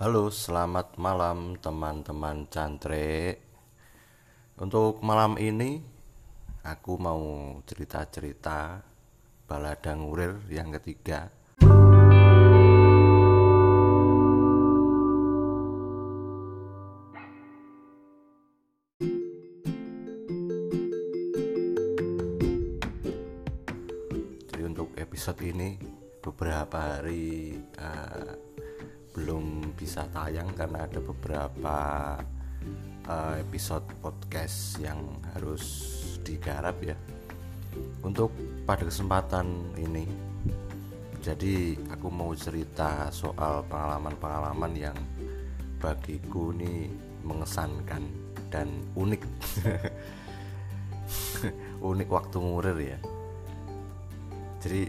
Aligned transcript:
Halo, 0.00 0.32
selamat 0.32 0.96
malam 0.96 1.60
teman-teman 1.60 2.48
cantre. 2.48 3.36
Untuk 4.56 5.04
malam 5.04 5.36
ini 5.36 5.76
aku 6.64 6.96
mau 6.96 7.20
cerita-cerita 7.68 8.80
balada 9.44 9.92
ngurir 9.92 10.40
yang 10.48 10.72
ketiga. 10.80 11.28
Jadi 24.48 24.62
untuk 24.64 24.96
episode 24.96 25.44
ini 25.44 25.76
beberapa 26.24 26.96
hari 26.96 27.60
uh, 27.76 28.49
bisa 29.80 30.04
tayang 30.12 30.52
karena 30.52 30.84
ada 30.84 31.00
beberapa 31.00 31.76
uh, 33.08 33.34
episode 33.40 33.88
podcast 34.04 34.76
yang 34.76 35.00
harus 35.32 35.64
digarap 36.20 36.76
ya. 36.84 36.92
Untuk 38.04 38.28
pada 38.68 38.84
kesempatan 38.84 39.72
ini, 39.80 40.04
jadi 41.24 41.80
aku 41.96 42.12
mau 42.12 42.36
cerita 42.36 43.08
soal 43.08 43.64
pengalaman-pengalaman 43.72 44.72
yang 44.76 44.98
bagiku 45.80 46.52
nih 46.52 46.92
mengesankan 47.24 48.04
dan 48.52 48.68
unik. 48.92 49.24
unik 51.88 52.08
waktu 52.12 52.36
ngurir 52.36 52.78
ya. 52.84 52.98
Jadi 54.60 54.82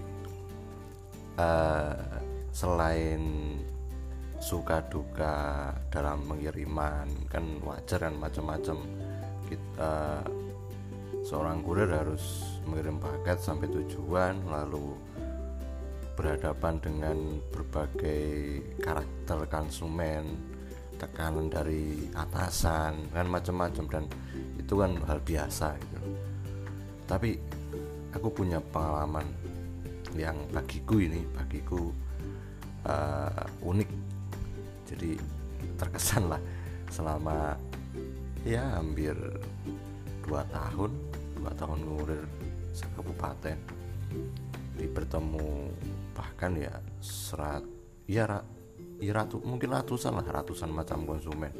uh, 1.39 1.95
selain 2.51 3.23
suka 4.41 4.81
duka 4.89 5.69
dalam 5.93 6.25
pengiriman 6.25 7.05
kan 7.29 7.45
wajar 7.61 8.09
kan 8.09 8.17
macam-macam. 8.17 8.77
Kita 9.45 10.25
seorang 11.21 11.61
kurir 11.61 11.93
harus 11.93 12.57
mengirim 12.65 12.97
paket 12.97 13.37
sampai 13.37 13.69
tujuan 13.69 14.41
lalu 14.49 14.97
berhadapan 16.17 16.81
dengan 16.81 17.17
berbagai 17.53 18.21
karakter 18.81 19.45
konsumen 19.47 20.35
tekanan 20.97 21.49
dari 21.49 22.09
atasan 22.13 23.09
kan 23.13 23.25
macam-macam 23.25 23.85
dan 23.89 24.03
itu 24.57 24.73
kan 24.73 24.91
hal 25.05 25.19
biasa 25.21 25.77
gitu. 25.77 25.99
Tapi 27.05 27.37
aku 28.13 28.27
punya 28.33 28.61
pengalaman 28.73 29.25
yang 30.17 30.35
bagiku 30.51 30.99
ini 30.99 31.23
bagiku 31.31 31.89
uh, 32.85 33.45
unik 33.63 33.89
jadi 34.91 35.15
terkesan 35.79 36.29
lah 36.29 36.41
selama 36.91 37.55
ya 38.43 38.77
hampir 38.77 39.15
dua 40.25 40.43
tahun 40.51 40.91
dua 41.39 41.51
tahun 41.55 41.79
ngurir 41.87 42.23
sekabupaten. 42.75 43.57
Di 44.77 44.85
bertemu 44.89 45.71
bahkan 46.13 46.57
ya 46.57 46.73
serat 46.99 47.63
ya, 48.09 48.25
ya 48.99 49.11
ratu 49.13 49.39
mungkin 49.41 49.71
ratusan 49.73 50.13
lah 50.17 50.25
ratusan 50.25 50.69
macam 50.69 51.07
konsumen. 51.07 51.53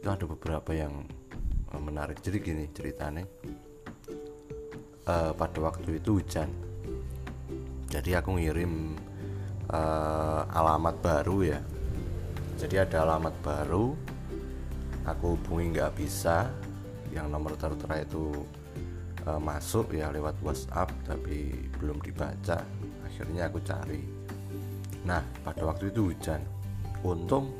Itu 0.00 0.08
ada 0.10 0.24
beberapa 0.28 0.70
yang 0.76 1.06
eh, 1.72 1.80
menarik. 1.80 2.20
Jadi 2.20 2.36
gini 2.40 2.64
ceritanya 2.72 3.24
uh, 5.08 5.32
pada 5.32 5.58
waktu 5.60 6.00
itu 6.00 6.20
hujan. 6.20 6.48
Jadi 7.88 8.10
aku 8.18 8.36
ngirim 8.36 8.98
uh, 9.70 10.42
alamat 10.50 10.98
baru 10.98 11.36
ya 11.46 11.60
jadi 12.64 12.88
ada 12.88 13.04
alamat 13.04 13.36
baru 13.44 13.92
aku 15.04 15.36
hubungi 15.36 15.76
nggak 15.76 16.00
bisa. 16.00 16.48
Yang 17.12 17.26
nomor 17.28 17.52
tertera 17.60 18.00
itu 18.00 18.32
e, 19.20 19.30
masuk 19.36 19.92
ya 19.92 20.08
lewat 20.08 20.40
WhatsApp 20.40 20.88
tapi 21.04 21.68
belum 21.76 22.00
dibaca. 22.00 22.64
Akhirnya 23.04 23.52
aku 23.52 23.60
cari. 23.60 24.00
Nah 25.04 25.20
pada 25.44 25.60
waktu 25.68 25.92
itu 25.92 26.08
hujan. 26.08 26.40
Untung 27.04 27.52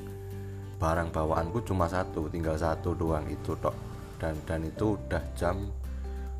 barang 0.81 1.13
bawaanku 1.13 1.61
cuma 1.69 1.85
satu 1.85 2.33
tinggal 2.33 2.57
satu 2.57 2.97
doang 2.97 3.29
itu 3.29 3.53
tok 3.61 3.77
dan 4.17 4.33
dan 4.49 4.65
itu 4.65 4.97
udah 4.97 5.23
jam 5.37 5.69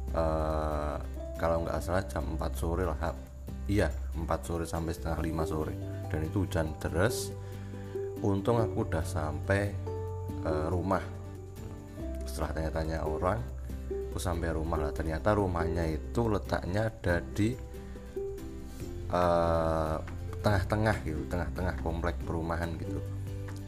e, 0.09 0.25
kalau 1.37 1.69
nggak 1.69 1.85
salah 1.85 2.01
jam 2.09 2.25
4 2.41 2.41
sore 2.57 2.89
lah 2.89 3.13
iya 3.69 3.93
4 4.17 4.25
sore 4.41 4.65
sampai 4.65 4.97
setengah 4.97 5.21
5 5.21 5.53
sore. 5.53 5.75
Dan 6.09 6.25
itu 6.25 6.49
hujan 6.49 6.73
deras 6.81 7.29
untung 8.25 8.57
aku 8.57 8.89
udah 8.89 9.05
sampai 9.05 9.69
uh, 10.49 10.73
rumah. 10.73 11.05
Setelah 12.25 12.51
tanya-tanya 12.57 12.99
orang 13.05 13.39
aku 14.09 14.17
sampai 14.17 14.57
rumah 14.57 14.81
lah. 14.81 14.93
Ternyata 14.97 15.37
rumahnya 15.37 15.85
itu 15.93 16.33
letaknya 16.33 16.89
ada 16.89 17.21
di 17.21 17.53
uh, 19.13 20.01
tengah-tengah 20.41 20.97
gitu 21.05 21.23
tengah-tengah 21.29 21.77
komplek 21.85 22.17
perumahan 22.25 22.73
gitu. 22.81 23.01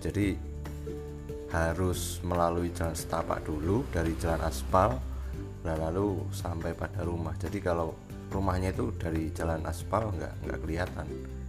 Jadi 0.00 0.56
harus 1.52 2.20
melalui 2.24 2.72
jalan 2.72 2.96
setapak 2.96 3.44
dulu 3.44 3.84
dari 3.92 4.16
jalan 4.18 4.40
aspal 4.40 4.96
lalu 5.66 6.22
sampai 6.30 6.72
pada 6.72 7.02
rumah. 7.02 7.34
Jadi 7.36 7.58
kalau 7.58 7.92
rumahnya 8.30 8.70
itu 8.70 8.94
dari 8.94 9.34
jalan 9.34 9.66
aspal 9.68 10.14
nggak 10.14 10.48
nggak 10.48 10.58
kelihatan. 10.64 11.06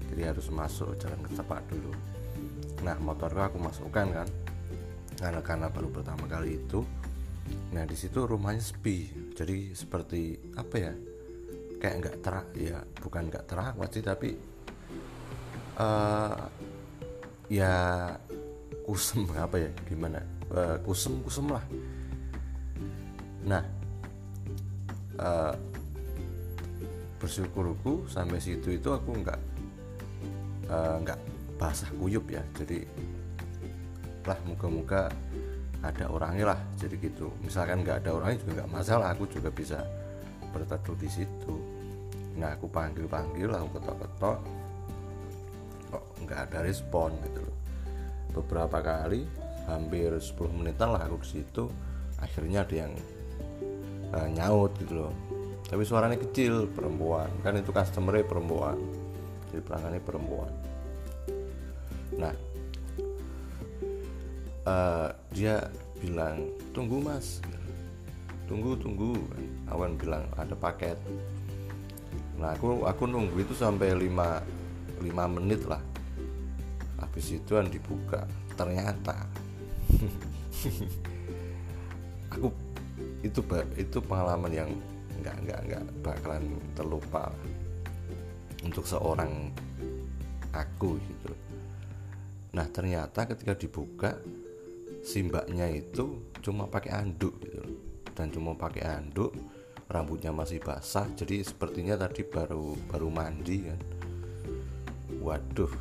Jadi 0.09 0.22
harus 0.25 0.47
masuk 0.50 0.97
jalan 0.97 1.22
setapak 1.29 1.62
dulu 1.69 2.16
nah 2.86 2.98
motorku 3.02 3.42
aku 3.42 3.58
masukkan 3.58 4.06
kan. 4.12 4.30
Karena 5.18 5.42
karena 5.42 5.68
baru 5.74 5.90
pertama 5.90 6.30
kali 6.30 6.62
itu 6.62 6.86
nah 7.72 7.88
di 7.88 7.96
situ 7.96 8.28
rumahnya 8.28 8.62
sepi. 8.62 9.32
Jadi 9.34 9.72
seperti 9.72 10.54
apa 10.60 10.76
ya 10.78 10.94
kayak 11.78 11.96
nggak 12.02 12.18
terak 12.26 12.48
ya 12.58 12.78
bukan 13.02 13.30
nggak 13.30 13.46
terawat 13.46 13.90
sih 13.94 14.04
tapi 14.04 14.34
uh, 15.78 16.42
ya 17.48 17.74
kusem 18.84 19.30
apa 19.46 19.58
ya 19.62 19.70
gimana 19.88 20.20
uh, 20.52 20.78
kusem 20.84 21.22
kusem 21.24 21.48
lah. 21.50 21.64
Nah 23.48 23.64
uh, 25.22 25.56
bersyukurku 27.18 28.06
sampai 28.06 28.38
situ 28.38 28.78
itu 28.78 28.94
aku 28.94 29.09
nggak 29.26 29.42
nggak 30.68 31.20
basah 31.57 31.90
kuyup 31.97 32.29
ya. 32.29 32.45
Jadi 32.53 32.85
lah 34.23 34.40
muka-muka 34.45 35.09
ada 35.81 36.06
orangnya 36.07 36.53
lah. 36.53 36.59
Jadi 36.78 36.95
gitu. 37.01 37.34
Misalkan 37.41 37.81
nggak 37.81 38.06
ada 38.06 38.09
orangnya 38.13 38.38
juga 38.45 38.51
nggak 38.63 38.72
masalah. 38.72 39.12
Aku 39.18 39.25
juga 39.28 39.50
bisa 39.50 39.81
berteduh 40.53 40.96
di 40.96 41.09
situ. 41.09 41.56
Nah 42.38 42.53
aku 42.53 42.69
panggil 42.69 43.09
panggil 43.09 43.50
aku 43.50 43.81
ketok 43.81 43.97
ketok 44.06 44.40
kok 45.88 46.03
nggak 46.23 46.40
ada 46.47 46.57
respon 46.63 47.12
gitu 47.25 47.41
loh. 47.41 47.57
Beberapa 48.38 48.78
kali 48.85 49.25
hampir 49.66 50.13
10 50.13 50.38
menitan 50.53 50.94
lah 50.94 51.09
aku 51.09 51.17
di 51.25 51.41
situ. 51.41 51.66
Akhirnya 52.22 52.66
ada 52.66 52.75
yang 52.85 52.94
uh, 54.13 54.29
nyaut 54.29 54.78
gitu 54.78 55.06
loh. 55.06 55.13
Tapi 55.67 55.84
suaranya 55.84 56.16
kecil 56.16 56.69
perempuan. 56.72 57.28
Kan 57.41 57.59
itu 57.59 57.73
customer 57.73 58.22
perempuan. 58.23 58.78
Jadi 59.51 59.62
pelanggannya 59.63 60.01
perempuan 60.03 60.51
nah 62.17 62.33
uh, 64.67 65.09
dia 65.31 65.63
bilang 66.03 66.51
tunggu 66.75 67.00
mas. 67.01 67.39
Tunggu 68.45 68.75
tunggu. 68.79 69.16
Awan 69.72 69.95
bilang 70.00 70.23
ada 70.35 70.55
paket. 70.55 70.95
Nah 72.38 72.53
aku 72.53 72.85
aku 72.85 73.03
nunggu 73.09 73.44
itu 73.44 73.53
sampai 73.55 73.95
5 73.95 75.03
5 75.03 75.35
menit 75.39 75.61
lah. 75.66 75.81
Habis 77.01 77.38
itu 77.38 77.51
yang 77.55 77.69
dibuka 77.69 78.25
ternyata 78.57 79.29
aku 82.34 82.49
itu 83.22 83.40
itu 83.78 83.97
pengalaman 84.02 84.49
yang 84.49 84.70
nggak 85.22 85.37
nggak 85.46 85.59
nggak 85.70 85.84
bakalan 86.02 86.43
terlupa 86.73 87.29
untuk 88.66 88.81
seorang 88.81 89.53
aku 90.58 90.97
gitu 90.97 91.29
nah 92.58 92.66
ternyata 92.66 93.30
ketika 93.30 93.54
dibuka 93.54 94.18
simbaknya 95.06 95.70
itu 95.70 96.34
cuma 96.42 96.66
pakai 96.66 97.06
anduk 97.06 97.38
gitu 97.46 97.62
dan 98.18 98.34
cuma 98.34 98.58
pakai 98.58 98.82
anduk 98.98 99.30
rambutnya 99.88 100.36
masih 100.36 100.59
basah 100.59 101.08
jadi 101.16 101.48
sepertinya 101.48 101.96
tadi 101.96 102.28
baru 102.28 102.76
baru 102.92 103.08
mandi 103.08 103.58
kan. 103.64 103.80
Waduh. 105.24 105.72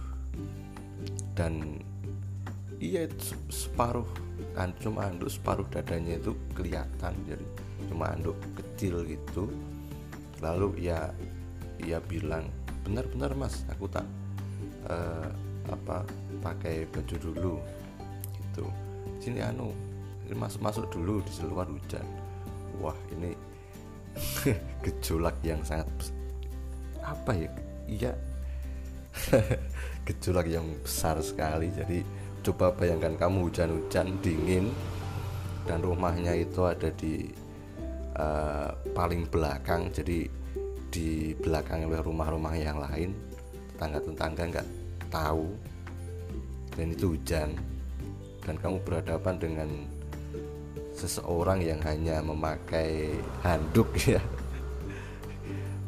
Dan 1.34 1.82
iya 2.78 3.10
separuh 3.50 4.06
kan 4.54 4.72
cuma 4.78 5.10
anduk 5.10 5.28
separuh 5.28 5.66
dadanya 5.68 6.22
itu 6.22 6.38
kelihatan. 6.54 7.14
Jadi 7.26 7.46
cuma 7.90 8.14
anduk 8.14 8.38
kecil 8.54 9.02
gitu. 9.02 9.50
Lalu 10.38 10.86
ya 10.86 11.10
ia 11.82 11.98
bilang 11.98 12.46
benar-benar 12.86 13.34
mas 13.34 13.66
aku 13.66 13.90
tak 13.90 14.06
uh, 14.86 15.28
apa 15.66 16.06
pakai 16.46 16.86
baju 16.86 17.16
dulu 17.18 17.54
gitu. 18.38 18.66
Sini 19.18 19.42
anu 19.42 19.74
ini 20.26 20.34
masuk 20.38 20.62
masuk 20.62 20.86
dulu 20.94 21.18
di 21.26 21.32
luar 21.42 21.66
hujan. 21.66 22.06
Wah 22.78 22.94
ini 23.10 23.34
gejolak 24.86 25.34
yang 25.42 25.58
sangat 25.66 25.90
apa 27.02 27.32
ya? 27.34 27.50
Iya. 27.90 28.12
Gejolak 30.06 30.46
yang 30.46 30.66
besar 30.82 31.18
sekali. 31.18 31.74
Jadi 31.74 32.06
coba 32.46 32.70
bayangkan 32.70 33.18
kamu 33.18 33.50
hujan-hujan 33.50 34.22
dingin 34.22 34.70
dan 35.66 35.82
rumahnya 35.82 36.30
itu 36.38 36.62
ada 36.62 36.94
di 36.94 37.26
uh, 38.14 38.70
paling 38.94 39.26
belakang. 39.26 39.90
Jadi 39.90 40.30
di 40.90 41.34
belakang 41.42 41.90
rumah-rumah 41.90 42.54
yang 42.54 42.78
lain 42.78 43.10
tetangga-tetangga 43.74 44.42
nggak 44.48 44.68
tahu 45.12 45.52
dan 46.76 46.92
itu 46.92 47.16
hujan. 47.16 47.56
Dan 48.44 48.54
kamu 48.62 48.78
berhadapan 48.86 49.34
dengan 49.42 49.68
seseorang 50.96 51.60
yang 51.60 51.80
hanya 51.82 52.22
memakai 52.22 53.16
handuk 53.42 53.90
ya. 54.16 54.22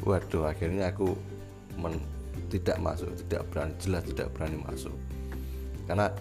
Waduh 0.03 0.49
akhirnya 0.49 0.91
aku 0.91 1.13
men, 1.77 2.01
tidak 2.49 2.81
masuk 2.81 3.13
tidak 3.25 3.45
berani 3.53 3.73
jelas 3.81 4.03
tidak 4.05 4.29
berani 4.33 4.57
masuk. 4.59 4.95
Karena 5.85 6.13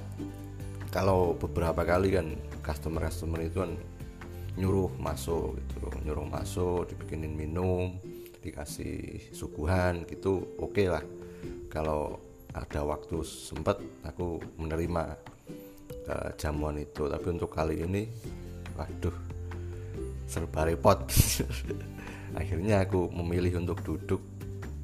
kalau 0.88 1.37
beberapa 1.37 1.85
kali 1.85 2.17
kan 2.17 2.37
customer 2.65 3.09
customer 3.09 3.44
itu 3.44 3.65
kan 3.65 3.73
nyuruh 4.59 4.91
masuk 4.99 5.55
gitu 5.55 5.79
nyuruh 6.03 6.26
masuk 6.26 6.91
dibikinin 6.91 7.31
minum 7.31 7.94
dikasih 8.43 9.31
suguhan 9.31 10.03
gitu 10.09 10.56
oke 10.59 10.75
okay 10.75 10.87
lah. 10.88 11.05
Kalau 11.69 12.27
ada 12.54 12.80
waktu 12.84 13.20
sempat 13.26 13.76
aku 14.04 14.40
menerima 14.56 15.02
uh, 16.08 16.30
jamuan 16.40 16.80
itu. 16.80 17.08
Tapi 17.08 17.26
untuk 17.28 17.52
kali 17.52 17.84
ini 17.84 18.08
waduh 18.78 19.14
serba 20.28 20.68
repot. 20.68 21.08
Akhirnya 22.40 22.84
aku 22.84 23.08
memilih 23.12 23.64
untuk 23.64 23.80
duduk 23.84 24.22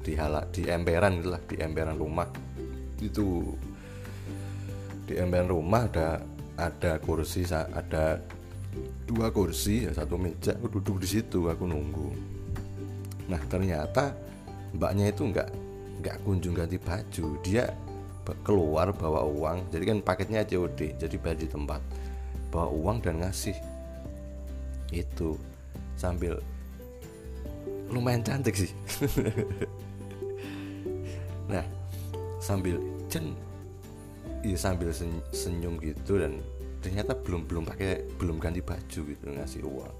di 0.01 0.13
halak 0.17 0.53
di 0.53 0.69
emperan 0.69 1.21
itulah 1.21 1.41
di 1.45 1.55
emperan 1.61 1.97
rumah. 1.97 2.29
Itu 3.01 3.53
di 5.05 5.13
emperan 5.17 5.49
rumah 5.49 5.89
ada 5.89 6.21
ada 6.55 6.97
kursi 7.01 7.45
ada 7.49 8.21
dua 9.05 9.29
kursi 9.29 9.85
ya 9.85 9.91
satu 9.93 10.17
meja. 10.17 10.57
Aku 10.57 10.69
duduk 10.81 11.01
di 11.01 11.07
situ 11.07 11.49
aku 11.49 11.65
nunggu. 11.69 12.09
Nah 13.29 13.41
ternyata 13.49 14.13
mbaknya 14.75 15.09
itu 15.09 15.23
nggak 15.29 15.64
nggak 16.05 16.21
kunjung 16.21 16.53
ganti 16.53 16.77
baju 16.77 17.25
dia 17.41 17.65
keluar 18.45 18.93
bawa 18.93 19.25
uang. 19.25 19.73
Jadi 19.73 19.83
kan 19.89 19.97
paketnya 20.05 20.45
COD 20.45 21.01
jadi 21.01 21.15
bayar 21.17 21.37
di 21.41 21.49
tempat. 21.49 21.81
Bawa 22.53 22.69
uang 22.69 22.97
dan 23.01 23.25
ngasih. 23.25 23.57
Itu. 24.93 25.33
Sambil 25.97 26.37
lumayan 27.89 28.21
cantik 28.21 28.53
sih. 28.53 28.69
Nah 31.45 31.61
sambil 32.41 32.81
jen 33.05 33.37
iya 34.41 34.57
sambil 34.57 34.89
senyum 35.29 35.77
gitu 35.77 36.17
dan 36.17 36.41
ternyata 36.81 37.13
belum 37.13 37.45
belum 37.45 37.69
pakai 37.69 38.01
belum 38.17 38.41
ganti 38.41 38.65
baju 38.65 39.01
gitu 39.13 39.25
ngasih 39.29 39.61
uang. 39.61 39.93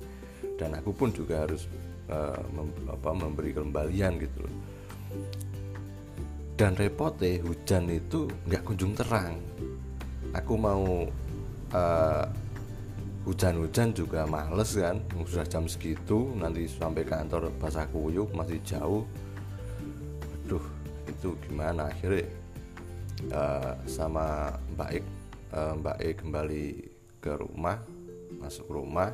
Dan 0.57 0.73
aku 0.73 0.89
pun 0.89 1.13
juga 1.13 1.45
harus 1.45 1.69
uh, 2.09 2.41
mem, 2.49 2.73
apa, 2.89 3.13
memberi 3.13 3.53
kembalian 3.53 4.17
gitu 4.17 4.49
dan 6.55 6.71
repotnya 6.79 7.43
hujan 7.43 7.91
itu 7.91 8.31
nggak 8.47 8.63
kunjung 8.63 8.95
terang. 8.95 9.35
Aku 10.31 10.55
mau 10.55 11.03
uh, 11.75 12.25
hujan-hujan 13.27 13.91
juga 13.91 14.23
males 14.23 14.71
kan. 14.75 15.03
Sudah 15.27 15.47
jam 15.47 15.67
segitu 15.67 16.31
nanti 16.39 16.67
sampai 16.71 17.03
kantor 17.03 17.51
basah 17.59 17.87
kuyup 17.91 18.31
masih 18.31 18.63
jauh. 18.63 19.03
Aduh 20.47 20.63
itu 21.11 21.35
gimana? 21.43 21.91
Akhirnya 21.91 22.23
uh, 23.35 23.75
sama 23.83 24.55
baik 24.79 25.03
uh, 25.51 25.75
Mbak 25.75 25.97
E 25.99 26.09
kembali 26.15 26.65
ke 27.19 27.31
rumah 27.35 27.83
masuk 28.39 28.71
rumah. 28.71 29.11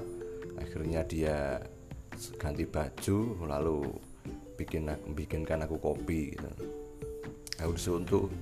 Akhirnya 0.62 1.02
dia 1.02 1.58
ganti 2.38 2.70
baju 2.70 3.50
lalu 3.50 3.82
bikin 4.62 4.94
bikinkan 5.18 5.66
aku 5.66 5.82
kopi 5.82 6.38
gitu. 6.38 6.81
Disuruh 7.62 8.02
untuk 8.02 8.34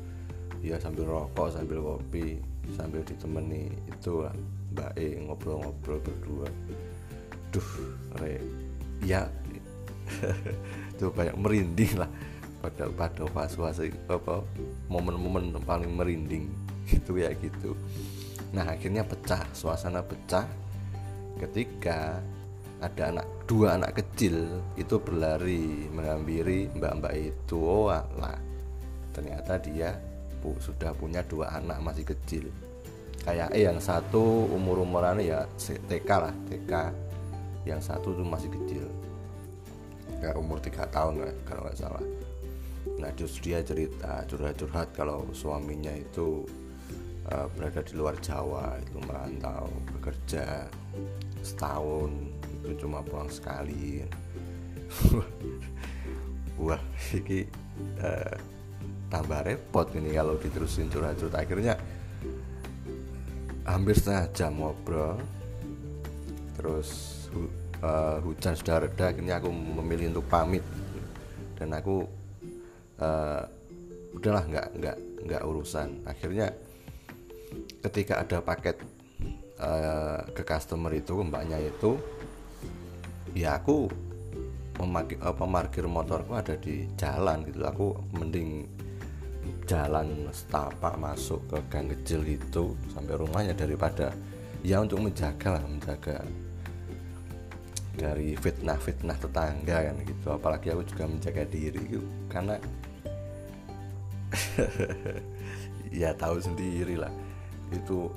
ya 0.64 0.76
sambil 0.80 1.08
rokok 1.08 1.52
sambil 1.52 1.80
kopi 1.80 2.40
sambil 2.76 3.02
ditemani 3.04 3.72
itu 3.88 4.26
Mbak 4.70 4.92
E 5.02 5.08
ngobrol-ngobrol 5.26 6.00
berdua. 6.06 6.48
Duh 7.50 7.70
re 8.22 8.38
ya. 9.02 9.26
Itu 10.94 11.10
banyak 11.10 11.36
merinding 11.38 11.98
lah. 11.98 12.10
Pada 12.60 12.92
pada 12.92 13.24
fase-fase 13.32 13.90
apa 14.12 14.44
momen-momen 14.92 15.56
paling 15.64 15.96
merinding 15.96 16.52
gitu 16.86 17.18
ya 17.18 17.34
gitu. 17.40 17.74
Nah 18.54 18.68
akhirnya 18.68 19.02
pecah 19.02 19.42
suasana 19.56 20.06
pecah. 20.06 20.46
Ketika 21.40 22.20
ada 22.84 23.16
anak 23.16 23.28
dua 23.48 23.80
anak 23.80 24.04
kecil 24.04 24.64
itu 24.76 25.00
berlari 25.02 25.90
menghampiri 25.90 26.70
mbak-mbak 26.78 27.16
itu. 27.16 27.58
Oh 27.58 27.90
ternyata 29.12 29.60
dia 29.60 29.96
bu, 30.42 30.56
sudah 30.60 30.96
punya 30.96 31.22
dua 31.26 31.56
anak 31.60 31.80
masih 31.84 32.06
kecil. 32.08 32.48
Kayak 33.20 33.52
eh 33.52 33.68
yang 33.68 33.78
satu 33.84 34.48
umur 34.48 34.82
umurannya 34.82 35.28
ya 35.28 35.40
TK 35.60 36.10
lah 36.10 36.34
TK 36.48 36.72
yang 37.68 37.82
satu 37.84 38.16
tuh 38.16 38.26
masih 38.26 38.48
kecil. 38.50 38.88
Kayak 40.20 40.36
umur 40.40 40.58
tiga 40.64 40.88
tahun 40.88 41.24
lah 41.24 41.34
kalau 41.44 41.68
nggak 41.68 41.78
salah. 41.78 42.04
Nah 43.00 43.12
justru 43.16 43.52
dia 43.52 43.60
cerita 43.62 44.24
curhat-curhat 44.28 44.96
kalau 44.96 45.28
suaminya 45.36 45.92
itu 45.92 46.48
uh, 47.32 47.48
berada 47.56 47.84
di 47.84 47.94
luar 47.96 48.16
Jawa 48.24 48.80
itu 48.80 48.98
merantau 49.04 49.68
bekerja 49.96 50.68
setahun 51.44 52.12
itu 52.64 52.88
cuma 52.88 53.04
pulang 53.04 53.32
sekali. 53.32 54.04
Wah 56.60 56.82
ini 57.16 57.48
uh, 58.04 58.36
tambah 59.10 59.42
repot 59.42 59.90
ini 59.98 60.14
kalau 60.14 60.38
diterusin 60.38 60.88
curhat-curhat. 60.88 61.36
Akhirnya 61.36 61.74
hampir 63.66 63.98
setengah 63.98 64.26
jam 64.34 64.54
ngobrol. 64.62 65.18
Terus 66.56 66.90
hu, 67.34 67.50
uh, 67.82 68.22
hujan 68.22 68.54
sudah 68.54 68.86
reda 68.86 69.10
akhirnya 69.10 69.42
aku 69.42 69.50
memilih 69.50 70.14
untuk 70.16 70.26
pamit. 70.30 70.64
Dan 71.58 71.76
aku 71.76 72.06
uh, 73.02 73.44
udahlah 74.16 74.46
nggak 74.46 74.68
nggak 74.78 74.98
nggak 75.26 75.42
urusan. 75.44 76.06
Akhirnya 76.06 76.54
ketika 77.82 78.22
ada 78.22 78.40
paket 78.46 78.78
uh, 79.58 80.22
ke 80.32 80.46
customer 80.46 80.94
itu 80.94 81.18
mbaknya 81.26 81.58
itu 81.60 81.98
ya 83.34 83.58
aku 83.58 83.90
memarkir, 84.80 85.84
motorku 85.92 86.40
ada 86.40 86.56
di 86.56 86.88
jalan 86.96 87.44
gitu. 87.44 87.60
Aku 87.68 87.88
mending 88.16 88.64
jalan 89.66 90.28
setapak 90.34 90.98
masuk 90.98 91.40
ke 91.48 91.58
gang 91.70 91.88
kecil 91.92 92.22
itu 92.26 92.76
sampai 92.92 93.16
rumahnya 93.16 93.54
daripada 93.56 94.12
ya 94.66 94.84
untuk 94.84 95.00
menjaga 95.00 95.56
lah 95.58 95.64
menjaga 95.64 96.26
dari 98.00 98.32
fitnah-fitnah 98.40 99.18
tetangga 99.20 99.78
kan 99.92 99.96
gitu. 100.08 100.28
Apalagi 100.32 100.72
aku 100.72 100.84
juga 100.88 101.04
menjaga 101.08 101.44
diri 101.48 101.82
gitu 101.88 102.08
karena 102.32 102.56
ya 106.02 106.14
tahu 106.14 106.38
sendiri 106.38 106.96
lah 106.96 107.12
itu 107.74 108.10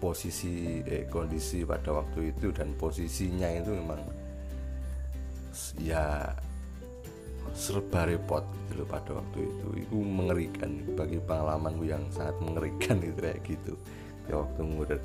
posisi 0.00 0.80
eh, 0.88 1.04
kondisi 1.12 1.62
pada 1.62 1.92
waktu 1.92 2.32
itu 2.32 2.48
dan 2.50 2.72
posisinya 2.74 3.46
itu 3.52 3.70
memang 3.76 4.00
ya 5.76 6.32
serba 7.52 8.06
repot 8.06 8.44
gitu 8.68 8.82
loh 8.82 8.88
pada 8.88 9.10
waktu 9.16 9.38
itu. 9.46 9.66
Itu 9.86 9.96
mengerikan 10.00 10.70
bagi 10.94 11.18
pengalamanku 11.22 11.84
yang 11.86 12.04
sangat 12.12 12.36
mengerikan 12.42 12.98
itu 13.08 13.18
kayak 13.18 13.40
gitu. 13.44 13.72
Di 14.26 14.32
waktu 14.32 14.60
muda 14.62 14.96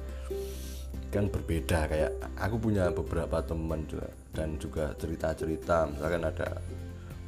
kan 1.11 1.31
berbeda 1.31 1.87
kayak 1.87 2.11
aku 2.35 2.55
punya 2.59 2.91
beberapa 2.91 3.39
teman 3.39 3.87
juga 3.87 4.11
dan 4.35 4.59
juga 4.59 4.91
cerita-cerita 4.99 5.87
misalkan 5.87 6.27
ada 6.27 6.59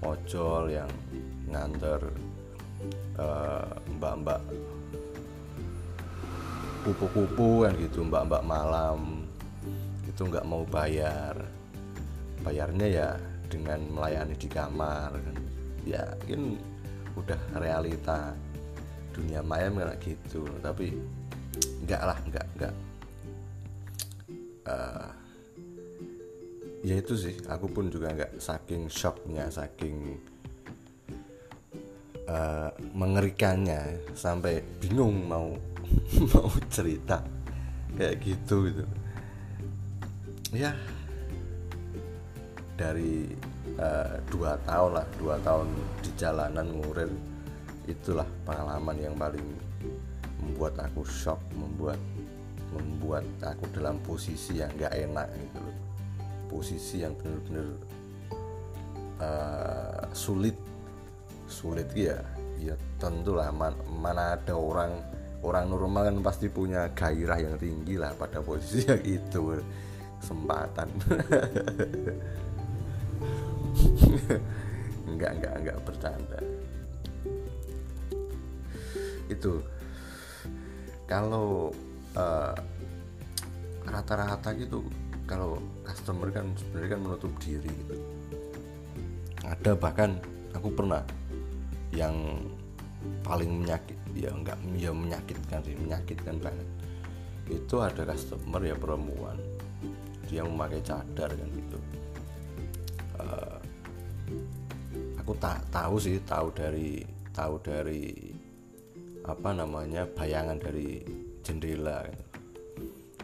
ojol 0.03 0.75
yang 0.75 0.91
nganter 1.47 2.03
uh, 3.15 3.71
mbak-mbak 3.95 4.43
kupu-kupu 6.83 7.63
kan 7.63 7.73
gitu 7.79 8.03
mbak-mbak 8.03 8.43
malam 8.43 9.23
itu 10.07 10.21
nggak 10.25 10.47
mau 10.49 10.65
bayar. 10.67 11.35
Bayarnya 12.41 12.87
ya 12.89 13.09
dengan 13.47 13.79
melayani 13.91 14.35
di 14.35 14.47
kamar 14.51 15.11
kan. 15.15 15.37
Ya 15.87 16.03
ini 16.27 16.59
udah 17.15 17.39
realita 17.57 18.35
dunia 19.15 19.41
maya 19.41 19.71
kayak 19.71 19.99
gitu. 20.03 20.45
Tapi 20.61 20.93
enggak 21.83 22.01
lah 22.03 22.17
enggak 22.27 22.45
enggak. 22.55 22.75
Uh, 24.67 25.09
ya 26.83 26.95
itu 26.99 27.13
sih. 27.15 27.35
Aku 27.47 27.71
pun 27.71 27.87
juga 27.89 28.13
enggak 28.13 28.35
saking 28.37 28.91
shocknya 28.91 29.49
saking 29.49 30.19
uh, 32.27 32.69
mengerikannya 32.93 34.11
sampai 34.13 34.61
bingung 34.83 35.25
mau 35.25 35.55
mau 36.35 36.49
cerita 36.67 37.23
kayak 37.95 38.15
gitu 38.21 38.69
gitu. 38.69 38.85
Ya 40.55 40.75
dari 42.77 43.25
uh, 43.81 44.21
dua 44.29 44.55
tahun 44.63 45.01
lah 45.01 45.07
dua 45.17 45.35
tahun 45.41 45.67
di 46.05 46.11
jalanan 46.15 46.67
ngurir 46.77 47.11
itulah 47.89 48.27
pengalaman 48.45 48.97
yang 49.01 49.15
paling 49.17 49.43
membuat 50.43 50.77
aku 50.85 51.01
shock 51.03 51.41
membuat 51.57 51.97
membuat 52.75 53.25
aku 53.41 53.65
dalam 53.73 53.97
posisi 54.03 54.59
yang 54.59 54.69
gak 54.75 54.93
enak 54.93 55.27
gitu 55.33 55.59
loh. 55.63 55.77
Posisi 56.47 57.03
yang 57.03 57.15
benar-benar 57.15 57.67
uh, 59.23 60.03
sulit 60.11 60.55
sulit 61.47 61.89
ya. 61.95 62.19
Ya 62.57 62.73
tentulah 62.97 63.53
man, 63.53 63.77
mana 63.85 64.33
ada 64.33 64.57
orang 64.57 64.97
orang 65.45 65.69
normal 65.69 66.09
kan 66.09 66.17
pasti 66.25 66.49
punya 66.49 66.89
gairah 66.91 67.37
yang 67.37 67.55
tinggi 67.61 67.95
lah 67.95 68.11
pada 68.17 68.41
posisi 68.41 68.83
yang 68.89 69.01
itu 69.05 69.61
kesempatan 70.17 70.89
enggak 75.09 75.31
enggak 75.39 75.53
enggak 75.63 75.77
bercanda. 75.83 76.39
Itu. 79.27 79.63
Kalau 81.07 81.71
uh, 82.19 82.55
rata-rata 83.87 84.51
gitu 84.59 84.83
kalau 85.23 85.59
customer 85.87 86.27
kan 86.31 86.51
sebenarnya 86.59 86.89
kan 86.95 87.01
menutup 87.03 87.31
diri 87.39 87.71
gitu. 87.71 87.95
Ada 89.47 89.79
bahkan 89.79 90.19
aku 90.51 90.67
pernah 90.75 91.03
yang 91.95 92.43
paling 93.23 93.63
menyakit 93.63 93.95
ya 94.11 94.33
enggak 94.35 94.59
ya 94.75 94.91
menyakitkan 94.91 95.63
sih 95.63 95.75
menyakitkan 95.79 96.35
banget. 96.43 96.67
Itu 97.47 97.79
ada 97.79 98.03
customer 98.03 98.59
ya 98.59 98.75
perempuan. 98.75 99.39
Dia 100.27 100.43
memakai 100.43 100.83
cadar 100.83 101.31
kan 101.31 101.47
gitu 101.55 101.76
tak 105.37 105.61
tahu 105.69 106.01
sih 106.01 106.17
tahu 106.25 106.49
dari 106.49 107.05
tahu 107.29 107.61
dari 107.61 108.33
apa 109.21 109.49
namanya 109.53 110.09
bayangan 110.09 110.57
dari 110.57 111.05
jendela. 111.45 112.01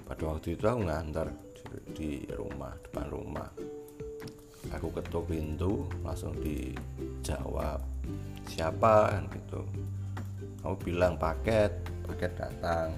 Pada 0.06 0.24
waktu 0.30 0.54
itu 0.54 0.64
aku 0.70 0.86
ngantar 0.86 1.28
di, 1.58 1.62
di 1.98 2.12
rumah 2.38 2.76
depan 2.86 3.08
rumah. 3.10 3.50
Aku 4.78 4.94
ketuk 4.94 5.34
pintu 5.34 5.90
langsung 6.06 6.38
dijawab 6.38 7.82
siapa? 8.46 9.18
kan 9.18 9.24
gitu. 9.34 9.62
Aku 10.62 10.76
bilang 10.86 11.18
paket 11.18 11.74
paket 12.06 12.32
datang. 12.38 12.94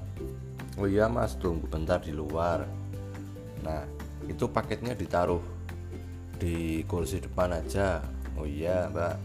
Oh 0.76 0.90
iya 0.90 1.08
mas 1.08 1.40
tunggu 1.40 1.72
bentar 1.72 2.04
di 2.04 2.12
luar. 2.12 2.68
Nah 3.64 3.88
itu 4.28 4.50
paketnya 4.50 4.92
ditaruh 4.92 5.42
di 6.36 6.84
kursi 6.84 7.24
depan 7.24 7.56
aja 7.56 8.15
oh 8.39 8.48
iya 8.48 8.88
mbak. 8.92 9.15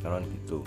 Kalau 0.00 0.18
gitu. 0.24 0.58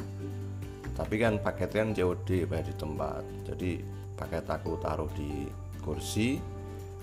Tapi 0.93 1.15
kan 1.17 1.41
paket 1.41 1.69
kan 1.73 1.89
COD 1.91 2.45
bayar 2.45 2.69
di 2.69 2.75
tempat 2.77 3.25
jadi 3.49 3.81
paket 4.13 4.45
aku 4.45 4.77
taruh 4.77 5.09
di 5.17 5.49
kursi 5.81 6.37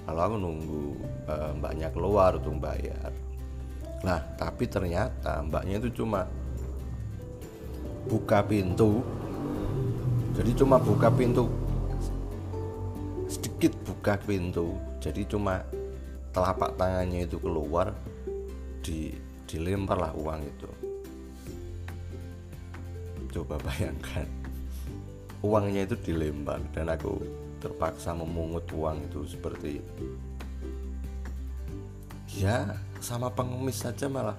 kalau 0.06 0.30
aku 0.30 0.36
nunggu 0.38 0.84
e, 1.26 1.34
mbaknya 1.58 1.90
keluar 1.90 2.38
untuk 2.38 2.54
bayar. 2.62 3.10
Nah 4.06 4.22
tapi 4.38 4.70
ternyata 4.70 5.42
mbaknya 5.42 5.82
itu 5.82 6.02
cuma 6.02 6.30
buka 8.06 8.46
pintu. 8.46 9.02
Jadi 10.38 10.50
cuma 10.54 10.78
buka 10.78 11.10
pintu 11.10 11.50
sedikit 13.60 13.76
buka 13.84 14.16
pintu. 14.22 14.72
Jadi 15.04 15.28
cuma 15.28 15.60
telapak 16.32 16.78
tangannya 16.80 17.28
itu 17.28 17.36
keluar 17.42 17.92
di 18.80 19.12
dilemparlah 19.50 20.14
uang 20.14 20.40
itu. 20.46 20.70
Coba 23.34 23.58
bayangkan 23.66 24.26
uangnya 25.42 25.88
itu 25.90 25.96
dilempar 25.98 26.62
dan 26.70 26.92
aku 26.94 27.18
terpaksa 27.58 28.12
memungut 28.12 28.64
uang 28.72 29.04
itu 29.08 29.20
seperti 29.24 29.80
ya 32.36 32.76
sama 33.02 33.32
pengemis 33.32 33.82
saja 33.82 34.06
malah. 34.06 34.38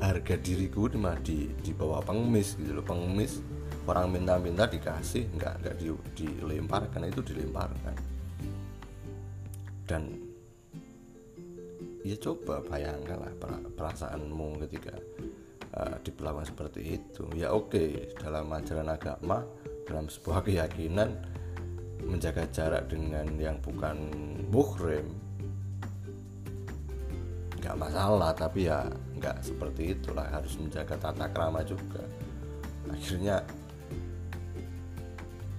Harga 0.00 0.36
diriku 0.40 0.88
mah 0.96 1.18
di 1.20 1.50
di 1.60 1.72
bawah 1.76 2.00
pengemis 2.00 2.56
gitu 2.56 2.80
loh. 2.80 2.84
Pengemis 2.84 3.40
orang 3.84 4.08
minta-minta 4.12 4.64
dikasih 4.64 5.28
nggak 5.36 5.54
nggak 5.60 5.74
di, 5.76 5.86
dilemparkan 6.16 7.08
itu 7.08 7.20
dilemparkan. 7.20 7.96
Dan 9.84 10.29
ya 12.00 12.16
coba 12.16 12.64
bayangkan 12.64 13.20
lah 13.20 13.32
perasaanmu 13.76 14.60
ketika 14.66 14.96
uh, 15.76 15.96
diperlakukan 16.00 16.48
seperti 16.48 17.00
itu. 17.00 17.24
Ya 17.36 17.52
oke 17.52 17.76
okay, 17.76 17.90
dalam 18.16 18.48
ajaran 18.52 18.88
agama 18.88 19.44
dalam 19.84 20.06
sebuah 20.08 20.42
keyakinan 20.46 21.12
menjaga 22.00 22.48
jarak 22.48 22.88
dengan 22.88 23.28
yang 23.36 23.60
bukan 23.60 24.08
muhrim 24.48 25.04
nggak 27.60 27.76
masalah 27.76 28.32
tapi 28.32 28.72
ya 28.72 28.88
nggak 29.20 29.44
seperti 29.44 29.92
itulah 29.92 30.24
harus 30.32 30.56
menjaga 30.56 30.96
tata 30.96 31.28
krama 31.28 31.60
juga. 31.60 32.00
Akhirnya 32.88 33.44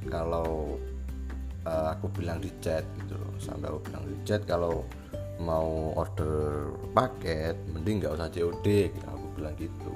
kalau 0.09 0.81
uh, 1.65 1.93
aku 1.93 2.09
bilang 2.09 2.41
di 2.41 2.49
chat 2.57 2.81
gitu 2.97 3.13
loh 3.13 3.33
sampai 3.37 3.69
aku 3.69 3.79
bilang 3.85 4.03
di 4.09 4.17
chat 4.25 4.41
kalau 4.49 4.81
mau 5.41 5.97
order 5.97 6.71
paket 6.93 7.57
mending 7.73 8.01
nggak 8.01 8.15
usah 8.15 8.29
COD 8.29 8.67
gitu. 8.93 9.09
Bilang 9.35 9.55
gitu. 9.57 9.93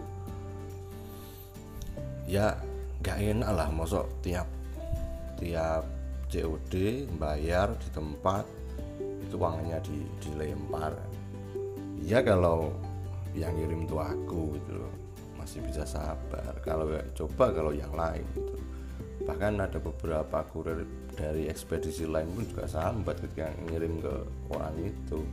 Ya 2.26 2.58
gak 3.06 3.22
enak 3.22 3.50
lah 3.54 3.70
masuk 3.70 4.10
tiap 4.26 4.50
tiap 5.38 5.86
COD 6.34 7.06
bayar 7.22 7.70
di 7.78 7.88
tempat 7.94 8.50
itu 9.22 9.38
uangnya 9.38 9.78
di, 9.86 10.02
dilempar. 10.26 10.98
Ya 12.02 12.26
kalau 12.26 12.74
yang 13.38 13.54
ngirim 13.54 13.86
tuh 13.86 14.02
aku 14.02 14.58
gitu 14.58 14.82
masih 15.38 15.62
bisa 15.62 15.86
sabar. 15.86 16.58
Kalau 16.66 16.90
coba 17.14 17.54
kalau 17.54 17.70
yang 17.70 17.94
lain 17.94 18.26
gitu 18.34 18.65
bahkan 19.26 19.58
ada 19.58 19.82
beberapa 19.82 20.46
kurir 20.54 20.86
dari 21.18 21.50
ekspedisi 21.50 22.06
lain 22.06 22.30
pun 22.30 22.46
juga 22.46 22.70
sambat 22.70 23.18
ketika 23.26 23.50
ngirim 23.66 23.98
ke 24.00 24.14
orang 24.54 24.76
itu. 24.86 25.26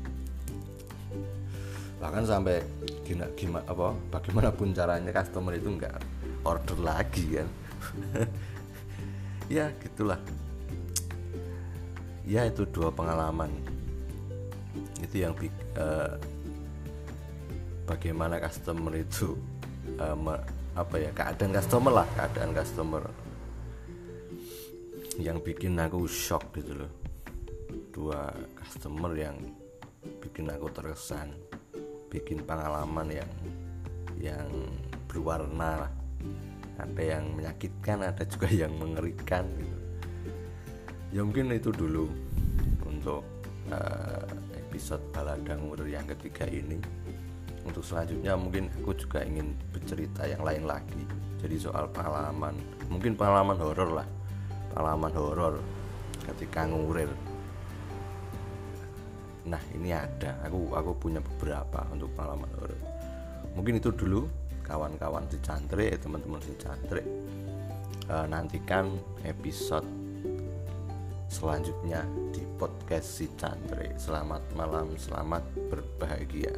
Bahkan 2.00 2.24
sampai 2.24 2.64
gimana, 3.06 3.30
gimana 3.36 3.64
apa 3.68 3.88
bagaimanapun 4.10 4.74
caranya 4.74 5.12
customer 5.12 5.54
itu 5.54 5.68
nggak 5.76 5.96
order 6.42 6.78
lagi 6.80 7.24
kan. 7.38 7.48
Ya 9.50 9.68
gitulah. 9.84 10.16
Ya 12.24 12.48
itu 12.48 12.64
dua 12.64 12.88
pengalaman. 12.88 13.52
Itu 15.04 15.20
yang 15.20 15.36
uh, 15.76 16.16
bagaimana 17.84 18.40
customer 18.40 18.96
itu 18.96 19.36
uh, 20.00 20.16
apa 20.72 20.94
ya 20.96 21.12
keadaan 21.12 21.52
customer 21.52 21.92
lah 22.00 22.06
keadaan 22.16 22.56
customer 22.56 23.02
yang 25.20 25.44
bikin 25.44 25.76
aku 25.76 26.08
shock 26.08 26.56
gitu 26.56 26.84
loh. 26.84 26.92
Dua 27.92 28.32
customer 28.56 29.12
yang 29.12 29.36
bikin 30.24 30.48
aku 30.48 30.72
terkesan 30.72 31.36
bikin 32.08 32.44
pengalaman 32.44 33.08
yang 33.12 33.30
yang 34.16 34.48
berwarna 35.08 35.88
lah. 35.88 35.92
Ada 36.80 37.18
yang 37.18 37.24
menyakitkan 37.36 38.04
ada 38.04 38.24
juga 38.24 38.48
yang 38.64 38.72
mengerikan 38.76 39.44
gitu. 39.60 39.76
Ya 41.12 41.20
mungkin 41.20 41.52
itu 41.52 41.68
dulu 41.68 42.08
untuk 42.88 43.20
uh, 43.68 44.24
episode 44.56 45.04
baladang 45.12 45.60
Murir 45.68 45.92
yang 45.92 46.08
ketiga 46.08 46.48
ini. 46.48 46.80
Untuk 47.62 47.84
selanjutnya 47.84 48.34
mungkin 48.34 48.72
aku 48.80 48.96
juga 48.96 49.20
ingin 49.22 49.52
bercerita 49.70 50.24
yang 50.24 50.40
lain 50.40 50.64
lagi. 50.64 51.04
Jadi 51.36 51.60
soal 51.60 51.84
pengalaman 51.92 52.56
mungkin 52.88 53.12
pengalaman 53.12 53.60
horor 53.60 54.00
lah 54.02 54.08
pengalaman 54.72 55.12
horor 55.12 55.54
ketika 56.32 56.64
ngurir. 56.64 57.12
Nah 59.46 59.62
ini 59.76 59.92
ada. 59.92 60.40
Aku 60.48 60.72
aku 60.72 60.96
punya 60.96 61.20
beberapa 61.20 61.84
untuk 61.92 62.08
pengalaman 62.16 62.48
horor. 62.56 62.80
Mungkin 63.52 63.78
itu 63.78 63.92
dulu 63.92 64.24
kawan-kawan 64.64 65.26
si 65.28 65.38
cantrik 65.42 65.98
teman-teman 66.00 66.40
si 66.40 66.54
cantrik 66.56 67.04
uh, 68.08 68.26
nantikan 68.30 68.94
episode 69.26 69.86
selanjutnya 71.26 72.06
di 72.30 72.46
podcast 72.56 73.20
si 73.20 73.26
cantrik 73.34 73.98
selamat 73.98 74.42
malam 74.54 74.94
selamat 74.94 75.42
berbahagia 75.68 76.54